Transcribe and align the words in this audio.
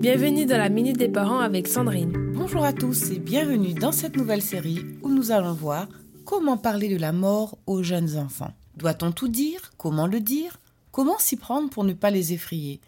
Bienvenue 0.00 0.46
dans 0.46 0.56
la 0.56 0.70
Minute 0.70 0.96
des 0.96 1.10
Parents 1.10 1.40
avec 1.40 1.68
Sandrine. 1.68 2.32
Bonjour 2.32 2.64
à 2.64 2.72
tous 2.72 3.10
et 3.10 3.18
bienvenue 3.18 3.74
dans 3.74 3.92
cette 3.92 4.16
nouvelle 4.16 4.40
série 4.40 4.82
où 5.02 5.10
nous 5.10 5.30
allons 5.30 5.52
voir 5.52 5.88
comment 6.24 6.56
parler 6.56 6.88
de 6.88 6.96
la 6.96 7.12
mort 7.12 7.58
aux 7.66 7.82
jeunes 7.82 8.16
enfants. 8.16 8.54
Doit-on 8.78 9.12
tout 9.12 9.28
dire? 9.28 9.72
Comment 9.76 10.06
le 10.06 10.20
dire? 10.20 10.58
Comment 10.90 11.18
s'y 11.18 11.36
prendre 11.36 11.68
pour 11.68 11.84
ne 11.84 11.92
pas 11.92 12.10
les 12.10 12.32
effrayer? 12.32 12.80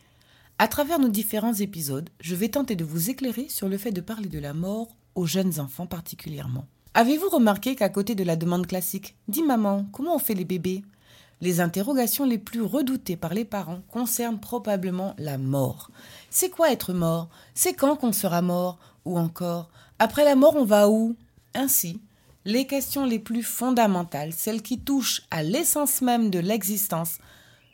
À 0.58 0.68
travers 0.68 0.98
nos 0.98 1.10
différents 1.10 1.52
épisodes, 1.52 2.08
je 2.18 2.34
vais 2.34 2.48
tenter 2.48 2.76
de 2.76 2.84
vous 2.84 3.10
éclairer 3.10 3.46
sur 3.50 3.68
le 3.68 3.76
fait 3.76 3.92
de 3.92 4.00
parler 4.00 4.30
de 4.30 4.38
la 4.38 4.54
mort 4.54 4.88
aux 5.14 5.26
jeunes 5.26 5.60
enfants 5.60 5.86
particulièrement. 5.86 6.64
Avez-vous 6.94 7.28
remarqué 7.28 7.76
qu'à 7.76 7.90
côté 7.90 8.14
de 8.14 8.24
la 8.24 8.36
demande 8.36 8.66
classique 8.66 9.16
Dis 9.28 9.42
maman, 9.42 9.86
comment 9.92 10.16
on 10.16 10.18
fait 10.18 10.32
les 10.32 10.46
bébés? 10.46 10.82
Les 11.42 11.60
interrogations 11.60 12.24
les 12.24 12.38
plus 12.38 12.62
redoutées 12.62 13.16
par 13.16 13.34
les 13.34 13.44
parents 13.44 13.82
concernent 13.90 14.38
probablement 14.38 15.14
la 15.18 15.38
mort. 15.38 15.90
C'est 16.30 16.50
quoi 16.50 16.70
être 16.70 16.92
mort? 16.92 17.28
C'est 17.52 17.74
quand 17.74 17.96
qu'on 17.96 18.12
sera 18.12 18.40
mort? 18.40 18.78
Ou 19.04 19.18
encore, 19.18 19.68
après 19.98 20.24
la 20.24 20.36
mort, 20.36 20.54
on 20.54 20.64
va 20.64 20.88
où? 20.88 21.16
Ainsi, 21.54 22.00
les 22.44 22.68
questions 22.68 23.04
les 23.04 23.18
plus 23.18 23.42
fondamentales, 23.42 24.32
celles 24.32 24.62
qui 24.62 24.78
touchent 24.78 25.22
à 25.32 25.42
l'essence 25.42 26.00
même 26.00 26.30
de 26.30 26.38
l'existence, 26.38 27.18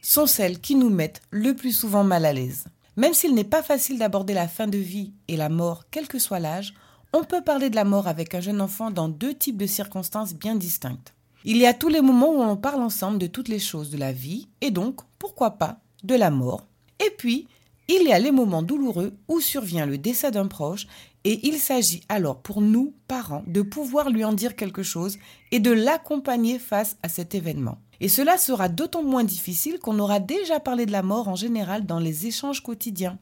sont 0.00 0.26
celles 0.26 0.60
qui 0.60 0.74
nous 0.74 0.90
mettent 0.90 1.20
le 1.30 1.54
plus 1.54 1.72
souvent 1.72 2.04
mal 2.04 2.24
à 2.24 2.32
l'aise. 2.32 2.64
Même 2.96 3.12
s'il 3.12 3.34
n'est 3.34 3.44
pas 3.44 3.62
facile 3.62 3.98
d'aborder 3.98 4.32
la 4.32 4.48
fin 4.48 4.66
de 4.66 4.78
vie 4.78 5.12
et 5.28 5.36
la 5.36 5.50
mort, 5.50 5.84
quel 5.90 6.08
que 6.08 6.18
soit 6.18 6.40
l'âge, 6.40 6.72
on 7.12 7.22
peut 7.22 7.42
parler 7.42 7.68
de 7.68 7.76
la 7.76 7.84
mort 7.84 8.08
avec 8.08 8.34
un 8.34 8.40
jeune 8.40 8.62
enfant 8.62 8.90
dans 8.90 9.10
deux 9.10 9.34
types 9.34 9.58
de 9.58 9.66
circonstances 9.66 10.32
bien 10.32 10.54
distinctes. 10.54 11.12
Il 11.50 11.56
y 11.56 11.64
a 11.64 11.72
tous 11.72 11.88
les 11.88 12.02
moments 12.02 12.28
où 12.28 12.42
on 12.42 12.58
parle 12.58 12.82
ensemble 12.82 13.16
de 13.16 13.26
toutes 13.26 13.48
les 13.48 13.58
choses 13.58 13.88
de 13.88 13.96
la 13.96 14.12
vie 14.12 14.48
et 14.60 14.70
donc, 14.70 15.00
pourquoi 15.18 15.52
pas, 15.52 15.80
de 16.04 16.14
la 16.14 16.28
mort. 16.28 16.66
Et 17.00 17.08
puis, 17.16 17.48
il 17.88 18.02
y 18.02 18.12
a 18.12 18.18
les 18.18 18.32
moments 18.32 18.60
douloureux 18.60 19.16
où 19.28 19.40
survient 19.40 19.86
le 19.86 19.96
décès 19.96 20.30
d'un 20.30 20.46
proche 20.46 20.86
et 21.24 21.48
il 21.48 21.58
s'agit 21.58 22.02
alors 22.10 22.42
pour 22.42 22.60
nous, 22.60 22.92
parents, 23.06 23.44
de 23.46 23.62
pouvoir 23.62 24.10
lui 24.10 24.24
en 24.24 24.34
dire 24.34 24.56
quelque 24.56 24.82
chose 24.82 25.16
et 25.50 25.58
de 25.58 25.70
l'accompagner 25.70 26.58
face 26.58 26.98
à 27.02 27.08
cet 27.08 27.34
événement. 27.34 27.78
Et 28.00 28.10
cela 28.10 28.36
sera 28.36 28.68
d'autant 28.68 29.02
moins 29.02 29.24
difficile 29.24 29.78
qu'on 29.78 30.00
aura 30.00 30.20
déjà 30.20 30.60
parlé 30.60 30.84
de 30.84 30.92
la 30.92 31.02
mort 31.02 31.28
en 31.28 31.34
général 31.34 31.86
dans 31.86 31.98
les 31.98 32.26
échanges 32.26 32.62
quotidiens. 32.62 33.18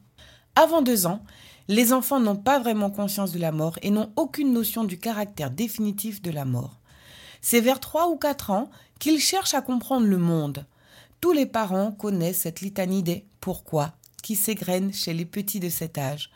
Avant 0.57 0.81
deux 0.81 1.05
ans, 1.07 1.23
les 1.69 1.93
enfants 1.93 2.19
n'ont 2.19 2.35
pas 2.35 2.59
vraiment 2.59 2.89
conscience 2.89 3.31
de 3.31 3.39
la 3.39 3.53
mort 3.53 3.79
et 3.83 3.89
n'ont 3.89 4.11
aucune 4.17 4.51
notion 4.51 4.83
du 4.83 4.99
caractère 4.99 5.49
définitif 5.49 6.21
de 6.21 6.31
la 6.31 6.43
mort. 6.43 6.81
C'est 7.41 7.61
vers 7.61 7.79
trois 7.79 8.09
ou 8.09 8.17
quatre 8.17 8.51
ans 8.51 8.69
qu'ils 8.99 9.19
cherchent 9.19 9.53
à 9.53 9.61
comprendre 9.61 10.07
le 10.07 10.17
monde. 10.17 10.65
Tous 11.21 11.31
les 11.31 11.45
parents 11.45 11.91
connaissent 11.91 12.41
cette 12.41 12.61
litanie 12.61 13.03
pourquoi 13.39 13.93
qui 14.21 14.35
s'égrènent 14.35 14.93
chez 14.93 15.13
les 15.13 15.25
petits 15.25 15.59
de 15.59 15.69
cet 15.69 15.97
âge. 15.97 16.29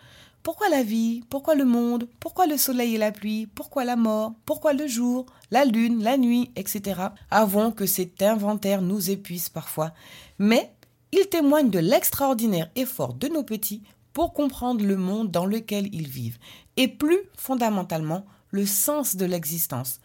Pourquoi 0.43 0.69
la 0.69 0.81
vie? 0.81 1.23
Pourquoi 1.30 1.53
le 1.53 1.66
monde? 1.66 2.08
Pourquoi 2.19 2.47
le 2.47 2.58
soleil 2.58 2.95
et 2.95 2.97
la 2.97 3.11
pluie? 3.11 3.45
Pourquoi 3.45 3.85
la 3.85 3.95
mort? 3.95 4.33
Pourquoi 4.45 4.73
le 4.73 4.88
jour? 4.88 5.27
La 5.52 5.66
lune? 5.66 6.02
La 6.02 6.17
nuit? 6.17 6.52
Etc. 6.55 6.99
Avant 7.30 7.71
que 7.71 7.86
cet 7.86 8.23
inventaire 8.23 8.81
nous 8.81 9.11
épuise 9.11 9.49
parfois. 9.49 9.91
Mais 10.39 10.73
il 11.11 11.27
témoigne 11.27 11.69
de 11.69 11.80
l'extraordinaire 11.80 12.71
effort 12.75 13.13
de 13.13 13.27
nos 13.27 13.43
petits 13.43 13.83
pour 14.13 14.33
comprendre 14.33 14.83
le 14.83 14.97
monde 14.97 15.30
dans 15.30 15.45
lequel 15.45 15.93
ils 15.93 16.08
vivent. 16.08 16.39
Et 16.75 16.88
plus 16.88 17.19
fondamentalement, 17.38 18.25
le 18.49 18.65
sens 18.65 19.15
de 19.15 19.25
l'existence 19.25 19.99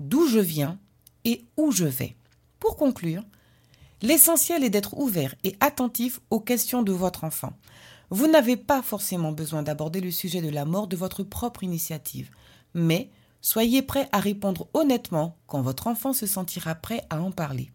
d'où 0.00 0.26
je 0.26 0.40
viens 0.40 0.78
et 1.24 1.44
où 1.56 1.70
je 1.70 1.84
vais. 1.84 2.16
Pour 2.58 2.76
conclure, 2.76 3.22
l'essentiel 4.02 4.64
est 4.64 4.70
d'être 4.70 4.98
ouvert 4.98 5.34
et 5.44 5.56
attentif 5.60 6.20
aux 6.30 6.40
questions 6.40 6.82
de 6.82 6.92
votre 6.92 7.22
enfant. 7.22 7.52
Vous 8.10 8.26
n'avez 8.26 8.56
pas 8.56 8.82
forcément 8.82 9.30
besoin 9.30 9.62
d'aborder 9.62 10.00
le 10.00 10.10
sujet 10.10 10.40
de 10.40 10.48
la 10.48 10.64
mort 10.64 10.88
de 10.88 10.96
votre 10.96 11.22
propre 11.22 11.62
initiative, 11.62 12.30
mais 12.74 13.08
soyez 13.40 13.82
prêt 13.82 14.08
à 14.10 14.18
répondre 14.18 14.66
honnêtement 14.74 15.36
quand 15.46 15.62
votre 15.62 15.86
enfant 15.86 16.12
se 16.12 16.26
sentira 16.26 16.74
prêt 16.74 17.04
à 17.10 17.20
en 17.20 17.30
parler. 17.30 17.70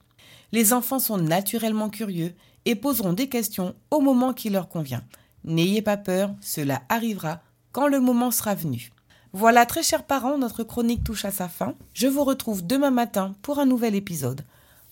Les 0.51 0.73
enfants 0.73 1.00
sont 1.00 1.17
naturellement 1.17 1.89
curieux 1.89 2.33
et 2.66 2.75
poseront 2.75 3.13
des 3.13 3.29
questions 3.29 3.75
au 3.91 4.01
moment 4.01 4.33
qui 4.33 4.50
leur 4.50 4.67
convient. 4.67 5.03
N'ayez 5.44 5.81
pas 5.81 5.97
peur, 5.97 6.33
cela 6.41 6.81
arrivera 6.89 7.39
quand 7.71 7.88
le 7.88 8.00
moment 8.00 8.31
sera 8.31 8.55
venu. 8.55 8.91
Voilà, 9.38 9.66
très 9.66 9.84
chers 9.84 10.03
parents, 10.03 10.38
notre 10.38 10.63
chronique 10.63 11.03
touche 11.03 11.25
à 11.25 11.31
sa 11.31 11.50
fin. 11.50 11.73
Je 11.94 12.07
vous 12.07 12.23
retrouve 12.23 12.66
demain 12.66 12.90
matin 12.90 13.35
pour 13.41 13.59
un 13.59 13.66
nouvel 13.66 13.94
épisode. 13.94 14.46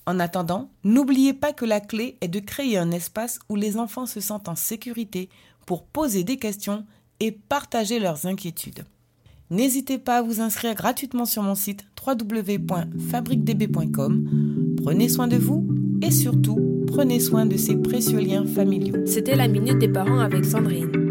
En 0.05 0.19
attendant, 0.19 0.69
n'oubliez 0.83 1.31
pas 1.31 1.53
que 1.53 1.63
la 1.63 1.79
clé 1.79 2.17
est 2.19 2.27
de 2.27 2.41
créer 2.41 2.77
un 2.77 2.91
espace 2.91 3.39
où 3.47 3.55
les 3.55 3.77
enfants 3.77 4.05
se 4.05 4.19
sentent 4.19 4.49
en 4.49 4.57
sécurité 4.57 5.29
pour 5.65 5.85
poser 5.85 6.25
des 6.25 6.35
questions 6.35 6.83
et 7.21 7.31
partager 7.31 7.99
leurs 7.99 8.25
inquiétudes. 8.25 8.83
N'hésitez 9.49 9.97
pas 9.97 10.17
à 10.17 10.21
vous 10.21 10.41
inscrire 10.41 10.75
gratuitement 10.75 11.25
sur 11.25 11.41
mon 11.41 11.55
site 11.55 11.85
www.fabriquedb.com. 12.05 14.75
Prenez 14.83 15.07
soin 15.07 15.29
de 15.29 15.37
vous 15.37 15.65
et 16.01 16.11
surtout, 16.11 16.83
prenez 16.87 17.21
soin 17.21 17.45
de 17.45 17.55
ces 17.55 17.77
précieux 17.77 18.19
liens 18.19 18.45
familiaux. 18.45 19.05
C'était 19.05 19.37
la 19.37 19.47
minute 19.47 19.79
des 19.79 19.87
parents 19.87 20.19
avec 20.19 20.43
Sandrine. 20.43 21.02